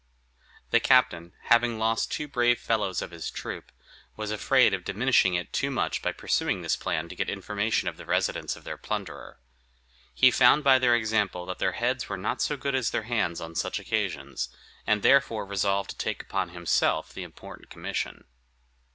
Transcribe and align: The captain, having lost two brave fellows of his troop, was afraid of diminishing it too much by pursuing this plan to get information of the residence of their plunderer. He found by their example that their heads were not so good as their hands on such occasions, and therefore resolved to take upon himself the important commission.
The 0.71 0.79
captain, 0.79 1.33
having 1.43 1.77
lost 1.77 2.11
two 2.11 2.27
brave 2.27 2.59
fellows 2.59 3.03
of 3.03 3.11
his 3.11 3.29
troop, 3.29 3.71
was 4.15 4.31
afraid 4.31 4.73
of 4.73 4.83
diminishing 4.83 5.35
it 5.35 5.53
too 5.53 5.69
much 5.69 6.01
by 6.01 6.11
pursuing 6.11 6.63
this 6.63 6.75
plan 6.75 7.07
to 7.07 7.15
get 7.15 7.29
information 7.29 7.87
of 7.87 7.97
the 7.97 8.05
residence 8.07 8.55
of 8.55 8.63
their 8.63 8.77
plunderer. 8.77 9.37
He 10.15 10.31
found 10.31 10.63
by 10.63 10.79
their 10.79 10.95
example 10.95 11.45
that 11.45 11.59
their 11.59 11.73
heads 11.73 12.09
were 12.09 12.17
not 12.17 12.41
so 12.41 12.57
good 12.57 12.73
as 12.73 12.89
their 12.89 13.03
hands 13.03 13.39
on 13.39 13.53
such 13.53 13.79
occasions, 13.79 14.49
and 14.87 15.03
therefore 15.03 15.45
resolved 15.45 15.91
to 15.91 15.97
take 15.97 16.23
upon 16.23 16.49
himself 16.49 17.13
the 17.13 17.21
important 17.21 17.69
commission. 17.69 18.23